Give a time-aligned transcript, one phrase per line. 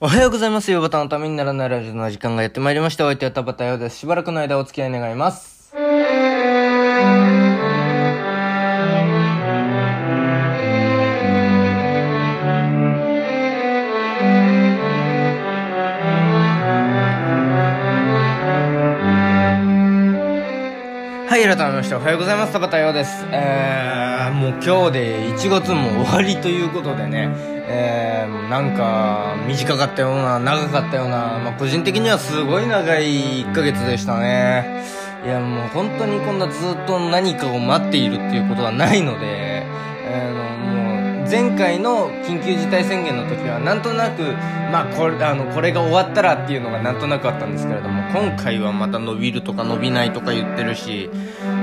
[0.00, 0.70] おはようございます。
[0.70, 3.04] 夕方のためにならないラジオの時間がやってまいりました。
[3.04, 3.98] お相手は田畑ようです。
[3.98, 5.74] しばらくの間お付き合い願います。
[5.74, 5.80] は
[21.36, 22.52] い、改めましておはようございます。
[22.52, 23.24] 田畑ようです。
[23.32, 27.30] えー、もう今日で1月も終わりということでね、
[27.68, 34.84] えー、なんか短かったような、長かったような、まあ個人的にはすごい長い1ヶ月でしたね。
[35.24, 39.64] いやもう本当にこんなずっと何かを待っているっていうことはないので、
[40.12, 44.22] あのもう前回の緊急事態宣言の時はなんとなく、
[44.72, 51.10] まあこれ、あの、これが終わったらっていうのがなんとなくあったんですけれども、今回はまた伸びるとか伸びないとか言ってるし、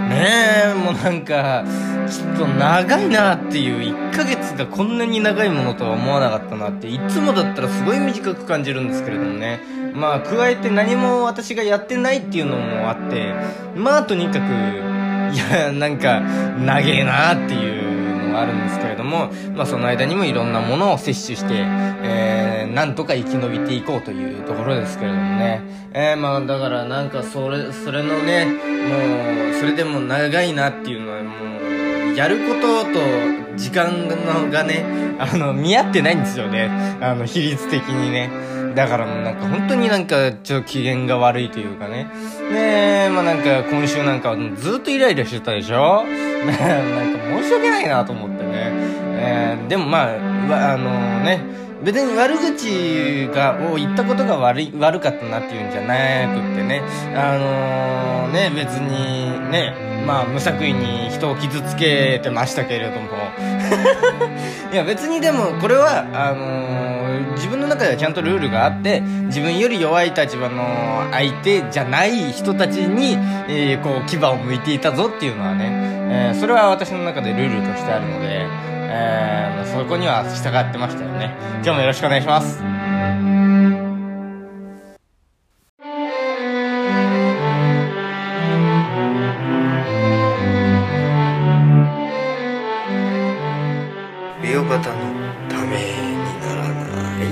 [0.09, 1.63] ねえ、もうなんか、
[2.07, 9.59] ちょっと長いなっていう、1ヶ月がこんなに長いものとは思わなかったなって、いつもだったらすごい短く感じるんですけれどもね。
[9.93, 13.33] まあ、加えて何も私がやってないっていうのもあって、
[13.75, 14.37] まあ、とにかく、
[15.33, 17.94] いや、なんか、長えなっていう
[18.35, 25.61] があるんですけれども、まあ、その間にもいろんなものを摂取して、えー、なんとか生き延びていこうというところですけれどもね。
[25.93, 34.85] えー、まあ、だからなんか、それ、それのね、もう、それでも長いなっていうのはもう、やることと時間のがね、
[35.19, 36.69] あの、見合ってないんですよね。
[37.01, 38.29] あの、比率的にね。
[38.75, 42.09] だからもうなんか本当になんかちょっと機嫌が悪いというかね。
[42.51, 46.03] ねえ、まあなんか今週なんかずっとイライラしてたでしょ
[46.45, 46.61] なんか
[47.41, 48.95] 申し訳ないなと思ってね。
[49.17, 50.89] えー、でもまあ、あの
[51.21, 51.41] ね、
[51.83, 55.95] 別に悪口が、を言ったことが悪い、悪かったなっていうんじゃな
[56.33, 56.81] くってね。
[57.15, 59.73] あのー、ね、別にね、
[60.05, 63.07] まあ無作為に人を傷つけてましたけれども。
[64.71, 73.17] いや別にでもこれは、あのー、自分の中ではちゃんとルールがあって、自分より弱い立場の相手じゃない人たちに、
[73.47, 75.69] えー、こう牙を向いていたぞっていうのはね、
[76.09, 81.31] えー、それは私の中でルールとしてあるので、えー、そこには従ってましたよね。
[81.63, 83.34] 今日もよろしくお願いします。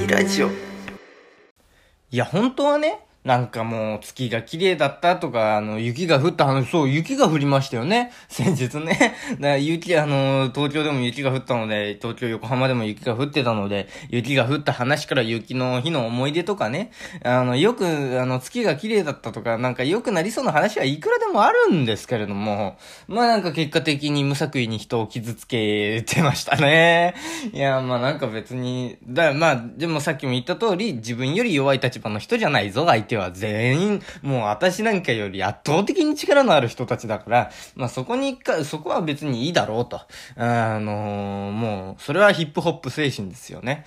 [0.03, 0.49] いラジオ。
[0.49, 8.11] いや、本当はね、なんかもう月が綺麗だったとか、あの、雪が降った話、そう、雪が降りましたよね。
[8.27, 9.15] 先日ね。
[9.35, 16.91] だから雪、あの、東京でも雪が降ったので、東京、横浜でも雪が降ってたので、雪が降った話から雪の日の思い出とかね。
[17.23, 17.85] あの、よく、
[18.21, 27.15] あの、月が綺麗だったとか、なんか良くなりそうな話はいくらでもあるんですけれども、まあなんか結果的に無作為に人を傷つけてましたね。
[27.53, 40.01] いや、まあなんか別に、だまあ、でもさっきも言った通り、自分より弱い立場の人じゃないぞ、相手は全員、もう私なんかより圧倒的に力のある人たちだから、まあそこにか、そこは別にいいだろうと。
[40.35, 43.85] あのーもう、それはヒップホップ精神ですよね。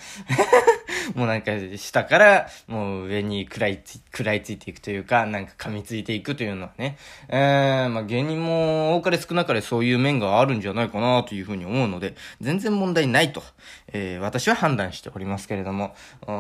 [1.15, 6.97] もうなんか、下から、もう上に食らいつ、食らいついていくというか、なんか噛みついていくというのはね。
[7.29, 13.43] えー、まあ芸人も多かれ少なかれそういう面があるんじゃないかなというふうに思うので、全然問題ないと、
[13.93, 15.95] えー、私は判断しておりますけれども。
[16.27, 16.33] う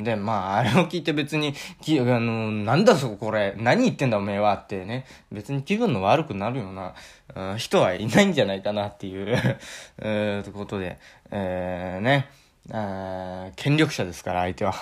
[0.00, 6.94] ん、で、まあ、あれを聞いて別に、き、あの、なんだそここれ、何言ってんだおめえはってね、別に気分の悪くなるような、
[7.34, 9.26] うん人はいないんじゃないかなっていう、
[9.98, 10.98] えー、ということで、
[11.30, 12.28] えー、ね。
[12.72, 14.74] あ権力者ですから、相手は。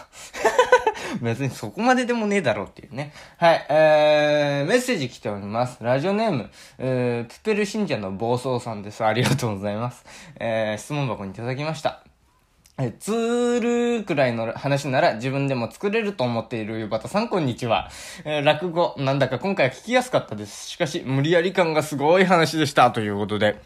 [1.23, 3.13] 別にそこまででもねえだろうっていうね。
[3.39, 5.79] はい、えー、メッセージ来ております。
[5.81, 9.05] ラジオネーム、えー、プペル信者の暴走さんです。
[9.05, 10.05] ありがとうございます。
[10.39, 12.03] えー、質問箱にいただきました。
[12.81, 17.91] え、ツールくらいの話なら自分でも作れると思っているゆばたさん、こんにちは。
[18.25, 20.69] えー落語、なんだか今回は聞きやすかったです。
[20.71, 22.93] しかし、無理やり感がすごい話でした。
[22.93, 23.61] ということで。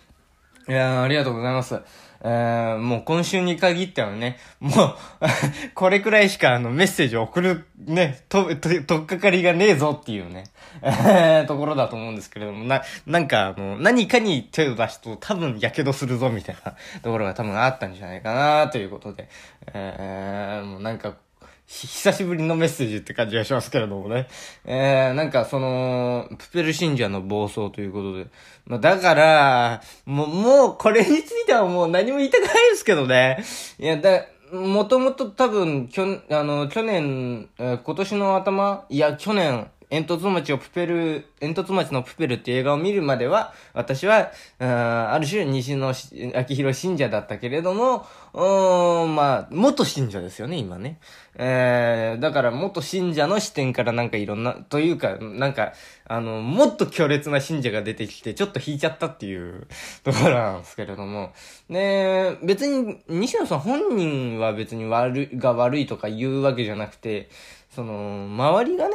[0.68, 1.80] いやーありがとうございます。
[2.24, 4.96] えー、もう今週に限ってはね、もう、
[5.74, 10.44] これくらいしかあのメッセージを送るね、と、と、とっかかりがねえぞっていうね、
[10.82, 19.28] えー、ところだと思うんですけれども、な、なんかあの、何かに手を出すと多分火傷するぞみたいなところが多分あったんじゃないかなということで、
[19.74, 21.14] えー、もうなんか、
[21.66, 24.28] 久しぶりのメッセージって感じがしますけれどもね。
[24.64, 28.26] えー、なんかその、プペル信者の暴走ということで。
[28.66, 33.42] まあだから、もう、もうこれについてはもう何も言いたくないですけどね。
[33.78, 50.98] いや、だ、もともと多分、きょ、あの、去年、えー今年の頭、いや、去年、煙突町をプペル、煙突町のプペルっていう映画を見るまでは、私は、あある種西野昭弘信者だったけれども、うん、まあ、元信者ですよね、今ね。
[51.36, 55.74] えー、だから元信者の視点からなんかいろんな、というか、なんか、
[56.06, 59.66] あの、もっと強烈な信者が出てきて、ちょっと引いちゃったっていう
[60.04, 61.34] ところなんですけれども。
[61.68, 67.28] ね別に、西野さん本人は別に悪、が悪いとか言うわけじゃなくて、
[67.74, 68.94] その、周りがね、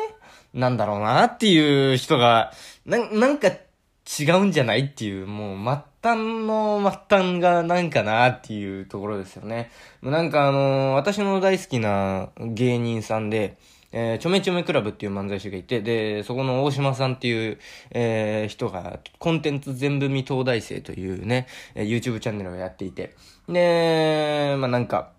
[0.57, 2.51] なんだろうなっていう人が、
[2.85, 5.57] な、なんか違うんじゃないっていう、もう
[6.01, 9.69] 末端の末端がなんかなっていうところですよね。
[10.01, 13.57] なんかあのー、私の大好きな芸人さんで、
[13.91, 17.59] えー、ちょめちょめクラブっていう漫才師がいて、で、そこの大島さんっていう、
[17.91, 23.15] えー、人が、コンテンツ全部見東大生というね、えー、YouTube チャンネルをやっていて、
[23.47, 25.11] で、まあなんか、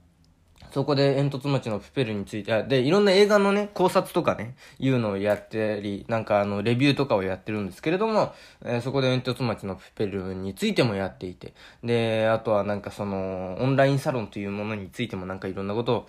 [0.71, 8.33] そこで煙突町のプペルについて、で、いろんな映画のね、考察とかね、いうのをやってり、なんかあの、レビューとかをやってるんですけれども、
[8.65, 16.07] えー、そこで煙突町のプペルについてもやっていて、で、あとはなんかその、オンラインサロンというものについてもなんかいろんなことを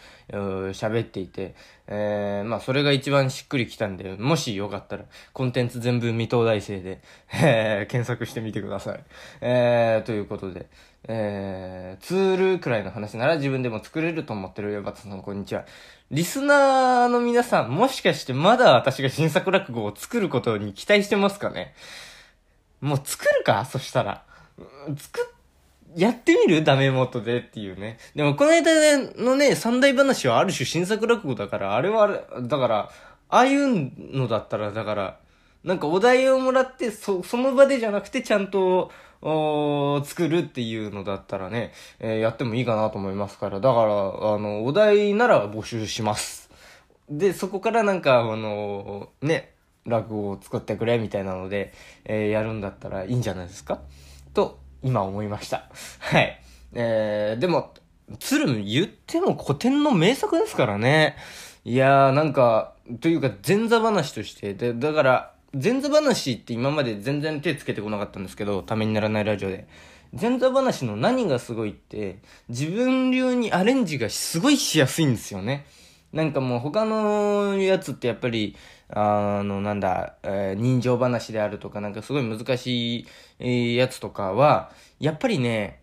[0.72, 1.56] 喋っていて、
[1.88, 7.02] えー、まあ、それが一番しっくりきたんで、もしよかったら、コンテンツ全部未東大生で、
[7.34, 9.04] えー、検索してみてください。
[9.42, 10.68] えー、ということで、
[11.08, 15.66] えー、ツールくらいの話なら自分でも作れると思ってるよ、バタさん、こんにちは。
[16.12, 21.74] リスナーの皆さん、もしかしてまだ私が新作落語を作ることに期待してますかね？
[22.82, 23.66] もう作るか？
[23.66, 24.24] そしたら。
[24.98, 25.34] 作、
[25.96, 26.64] やってみる？
[26.64, 27.98] ダメ元でっていうね。
[28.16, 32.90] でもこの間のね、三大話はある種新作落語だから、あれはあれ、だから、
[33.30, 35.20] ああいうのだったら、だから、
[35.64, 38.92] なんかお題をもらって、そ、その場でじゃなくてちゃんと、
[39.22, 43.86] お作るっていうのだったらね、えー、やってもいいかなと思いますから、だから、あ
[44.38, 46.50] の、お題なら募集します。
[47.10, 49.54] で、そこからなんか、あの、ね、
[49.86, 51.74] 落語を作ってくれみたいなので、
[52.06, 53.82] えー、やるんだったらいいんじゃないですか？
[54.34, 55.70] と、今思いました。
[56.00, 56.40] はい。
[56.74, 57.74] えー、でも、
[58.20, 61.18] 鶴言っても古典の名作ですからね。
[61.66, 69.68] いやー、なんか、というか前座話として、で、だから、前座話って今まで全然手つけてこなかったんですけど、ためにならないラジオで。
[70.20, 72.20] 前座話の何がすごいって、
[72.50, 75.66] 自分流にアレンジがすごいしやすいんですよね。
[76.14, 78.56] なんかもう他のやつってやっぱり、
[78.90, 83.06] あの、なんだ、えー、人情話であるとか、なんかすごい難し
[83.40, 85.82] い、やつとかは、やっぱりね、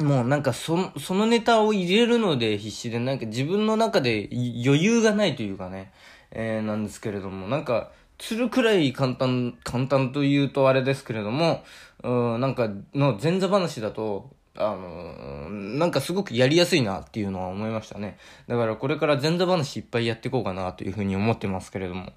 [0.00, 5.92] もうなんかそ、そのネタを入れるので必死で、なんか自分の中で余裕がないというかね、
[6.32, 11.64] えー、なんですけれども、なんか、するくらい簡単、簡単と言うとあれですけれども、
[12.04, 18.18] うん、なんかの前座話だと、あのー、なんかすごくやりやすいなっていうのは思いましたね。
[18.46, 22.12] だからこれから前座話いっぱいやっていこうかなというふうに思ってますけれども。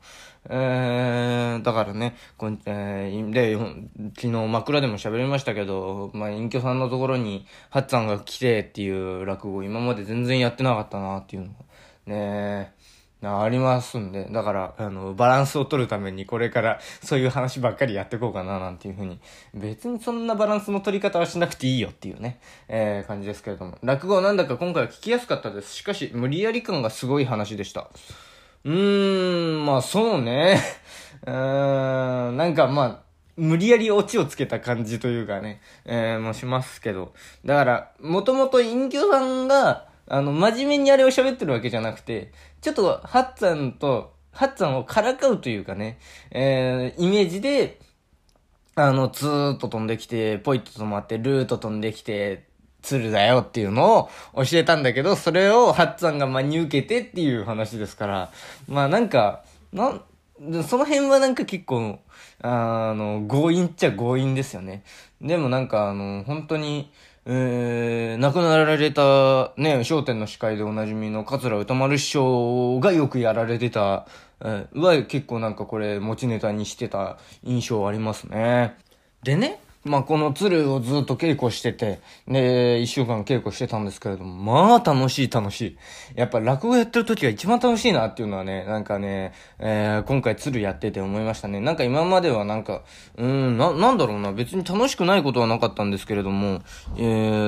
[0.47, 3.57] えー、だからね、こんえー、で、
[4.15, 11.47] 昨日枕でも喋りましたけど、まあ、隠居さんのところに、ハッツァンが来てっていう落語今まで全然やってなかったなっていうの。
[12.05, 12.75] ね
[13.27, 19.19] ありますんで、だから、あの、バランスを取るためにこれからそういう話ばっかりやっていこうかななんていうふうに、
[19.54, 23.77] 別にそんなバランスの取り方はしなくていいよっていうね、えー、感じですけれども。
[23.81, 25.74] 落語なんだか今回は聞きやすかったです。
[25.74, 27.89] しかし、無理やり感がすごい話でした。
[28.63, 30.60] うーん、まあそうね。
[31.25, 33.00] うーん、なんかまあ、
[33.38, 37.13] 無理やりオチをつけた感じというかね、えー、もしますけど。
[37.44, 42.31] だから、もともと隠居さんが、あの、真面目にあれを喋ってるわけじゃなくて、
[42.61, 45.97] ちょっと、ハッツァンと、ハッツァンをからかうというかね、
[46.31, 47.79] えー、イメージで、
[48.75, 52.45] あの、ツーッと飛んできて、ポイッと止まって、ルート飛んできて、
[52.85, 58.31] 鶴だよっていうのを教えたんだけど、それをハッツァンが真に受けてっていう話ですから、
[58.67, 59.43] まあなんか、
[59.74, 60.01] なん、
[60.68, 62.00] その辺はなんか結構、
[62.42, 64.84] あの、強引っちゃ強引ですよね。
[65.22, 66.92] でもなんかあの、本当に、
[67.25, 74.06] えー、亡くなられた、ね、商店の司会でおなじみの桂歌丸師匠がよくやられてた、
[74.42, 78.77] えー、は結構なんかこれ持ちネタにしてた印象ありますね。
[79.24, 85.77] でね、まあ、この鶴をずっと稽古してて、で、一週間稽古してたんですけれども、まあ、楽しい楽しい。
[86.15, 91.60] やっぱ落語やってる時が一番楽しいなっていうのはね、なんかね、えー、今回鶴やってて思いましたね。
[91.60, 92.82] なんか今まではなんか、
[93.15, 96.62] うん、な、なんだろうな、別に楽しくないことはなかったんですけれども、
[96.98, 97.01] え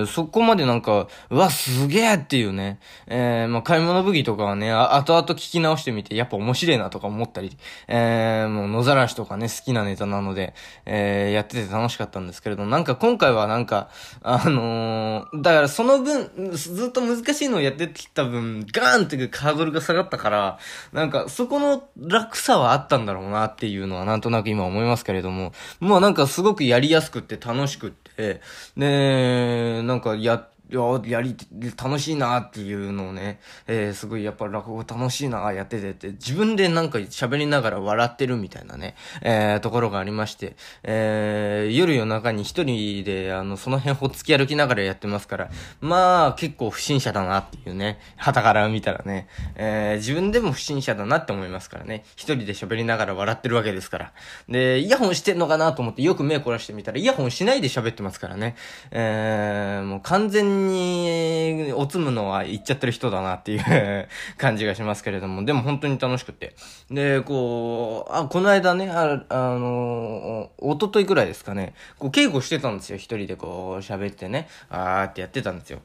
[0.03, 10.53] ー、そこまでなんか、うわ、すげえっていうね、えー、まあ、買い物武器とかはね、後々聞き直してみて、やっぱ面白いなとか思ったり、えー、もう野ざらしとかね、好きなネタなので、
[10.85, 13.89] えー、やってて楽しかったんでんですけれども、なんか今回はなんか、
[14.21, 20.59] あのー、だからその分、ずっと難しいのをやってきた分、ガーンってハードルが下がったから、
[20.91, 28.41] なんかそこの楽さはあったんだろうなっていうのはなんとなく今思いますけれども、もうなんかすごくやりやすくって楽しくって、
[28.75, 31.35] で、なんかやって、や、やり、
[31.81, 54.13] 楽しいなっていうのをね、えー、すごいやっぱ落語楽しいなやっててって、自分でなんか喋りながら笑ってるみたいなね、えー、ところがありまして、えー、夜夜中に一人で、あの、その辺ほっつき歩きながらやってますから、まあ、結構不審者だなっていうね、旗から見たらね、えー、自分でも不審者だなって思いますからね、一人で喋りながら笑ってるわけですから。
[54.49, 58.55] で、イヤホンしてんのかなと思ってよく目凝らしてみたら、イヤホンしないで喋ってますからね、
[58.91, 66.55] えー、もう完全ににおつむのは言っちゃってる人だなっていう感じがしますけれども、でも本当に楽しくて。
[66.89, 72.97] で、こう、あ、この間ね、ああの、おとといくらいですかね、こう稽古してたんですよ。
[72.97, 75.79] 一人でこう喋ってね、あーってやってたんですよ。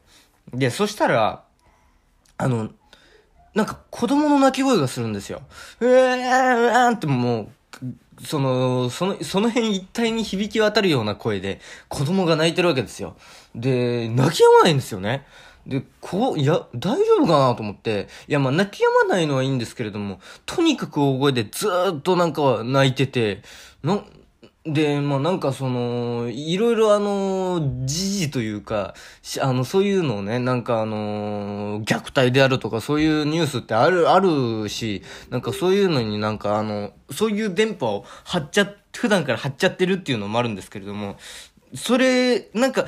[0.53, 1.45] で、そしたら、
[2.39, 2.71] あの、
[3.55, 5.43] なんか子供の泣き声がするんですよ。
[5.81, 7.49] うーん、うーんってもう、
[8.21, 13.17] その、その、その辺一体に響き渡るような声で、子供が泣いてるわけですよ。
[13.55, 15.27] で、泣き止まないんですよね。
[15.67, 23.43] で、こう、いや、大丈夫かなと思って、いや、まあ、泣き止まないのはいいんですけれども、とにかく大声でずーっとなんか泣いてて、
[23.83, 24.03] な、
[24.65, 28.95] で、まあなんかその、いろいろあの、時事というか、
[29.41, 41.17] あの、そういうのをね、なんかあの、虐待であるとかそういうニュースってある、あるし、なんかそういうのになんかあの、そういう電波を張っちゃ、普段から張っちゃってるっていうのもあるんですけれども、
[41.75, 42.87] それ、なんか、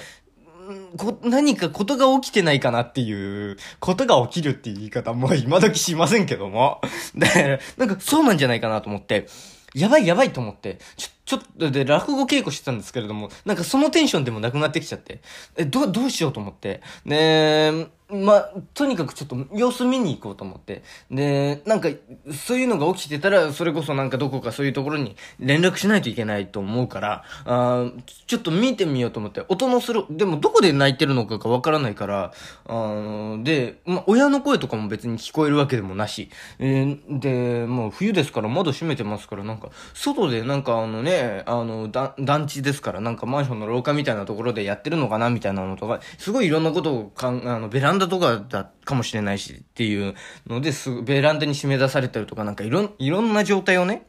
[0.96, 6.80] こ、何かことが起きてないかなっていう、ことが起きるっていう言い方も今時しませんけども。
[7.16, 9.26] だから、なんかそうなんじゃないかなと思って、
[9.74, 15.20] やばいやばいと思って、ちょ、ちょっとで、落語稽古してたんですけれども、なんかそのテンションでもなくなってきちゃって、
[15.56, 16.82] え、ど、どうしようと思って。
[17.04, 20.82] ねえ、まあ、とにかくちょっと様子見に行こうと思って。
[21.10, 21.88] で、なんか、
[22.32, 27.90] そういうのが起きてたら、それこそなんかどこかそういうところに連絡しないといけないと思うから、あ
[28.26, 32.32] ちょっと見てみようと思って、音のする、でもどこで泣いてるのかがわからないから、
[32.66, 50.14] あで、まあ、親の声とかも別に聞こえるわけでもなし、えー、で、もう冬ですから窓閉めてますから、なんか、外でなんかあのね、あの、団地ですから、なんかマンションの廊下みたいなところでやってるのかなみたいなのとか、すごいいろんなことをかん、あの、ベランダとかだかもしれないしっていう
[50.46, 54.06] ので、すぐベランダに締め出されたりとかなんかいろん、いろんな状態をね、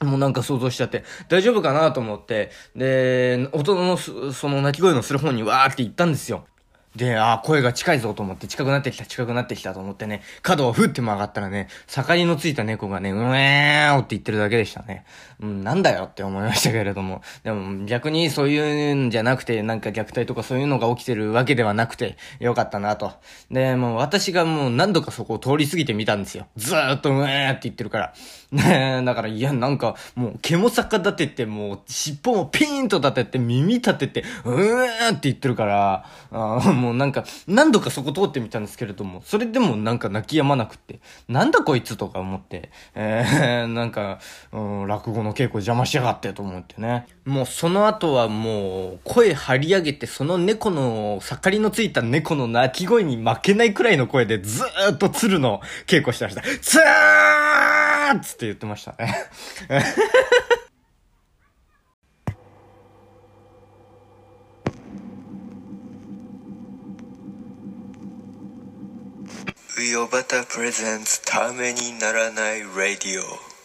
[0.00, 6.46] もうなんか想像しちゃって、大丈夫かなと思って、で、音のその鳴き声のする方にわーって行ったんですよ。
[6.96, 15.04] で、あ声が近いぞと思って、近くなってきた、近くなってきたと思ってね、角をふって曲がったらね、盛りのついた猫がね、うえーって言ってるだけでしたね。
[15.40, 17.20] うん、なんだよって思いましたけれども。
[17.44, 23.12] でも逆にそういうんじゃなくて、なんか虐待とかそういうのが起きてるわけではなくて、よかったなと。
[23.50, 26.46] で、もう私がもう何度かそこを通り過ぎてみたんですよ。
[26.56, 28.14] ずーっとうえーって言ってるから。
[28.52, 44.20] ね だから、いや、なんか、もう毛も逆立てて、もう尻尾もピーンと立てて、耳立てて、うーって言ってるから、あもうもうなんか、何度かそこ通ってみたんですけれども、それでもなんか泣き止まなくって、なんだこいつとか思って、えー、 なんか、
[44.52, 47.06] うん、落語の稽古邪魔しやがってと思ってね。
[47.24, 56.42] もうその後はもう、声張り上げて、その猫の、盛りのついた猫の鳴き声に負けないくらいの声でずーっと鶴の稽古してました。
[56.42, 59.26] ツーっつって言ってましたね。
[69.96, 73.56] ヨバタプレゼンツためにならないラディオ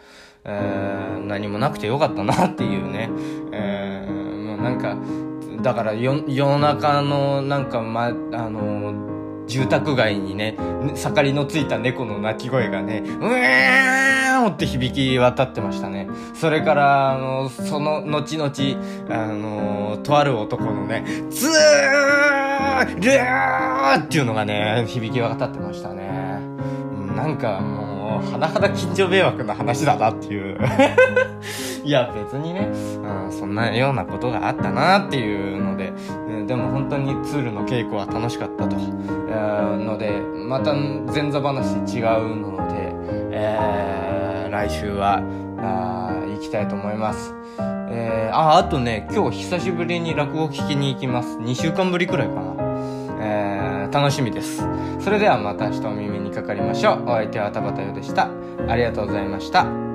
[0.45, 3.09] えー、何もなくてよかったなっていうね、
[3.51, 4.95] えー、もうなんか、
[5.61, 8.11] だから夜夜中のなんか、ま、あ
[8.49, 8.93] の、
[9.47, 10.57] 住宅街にね、
[10.95, 16.07] 盛りのついた猫の鳴き声がね、うえーって響き渡ってましたね。
[16.33, 18.51] それから、あの、その後々、
[19.09, 21.51] あの、とある男のね、ツー
[22.85, 26.39] ルーっていうのがね、響き渡ってましたね。
[27.15, 27.84] なんかもう、
[28.21, 30.57] 甚だ近所迷惑な話だなっていう。
[31.83, 32.69] いや、別にね、
[33.25, 35.93] うん、そんなようなことがあったなっていうので、
[36.29, 38.75] うんでも本当にツールの稽古は楽しかったと。
[38.75, 40.11] えーので、
[40.47, 42.93] また前座話違うので、
[43.31, 45.21] えー来週は、
[45.59, 47.33] あ行きたいと思います。
[47.89, 51.37] えーあ、あとね、今日久しぶりに落語聞きに行きます。
[51.37, 52.41] 2週間ぶりくらいかな。
[53.21, 54.63] えー楽しみです。
[54.99, 57.03] それではまた明日お耳にかかりましょう。
[57.03, 58.29] お相手は田畑よでした。
[58.67, 59.94] ありがとうございました。